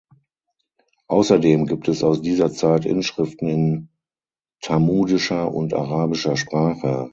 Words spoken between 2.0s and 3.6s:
aus dieser Zeit Inschriften